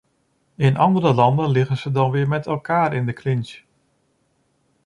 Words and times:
In 0.55 0.77
andere 0.77 1.13
landen 1.13 1.49
liggen 1.49 1.77
ze 1.77 1.91
dan 1.91 2.11
weer 2.11 2.27
met 2.27 2.45
elkaar 2.47 2.93
in 2.93 3.05
de 3.05 3.13
clinch. 3.13 3.61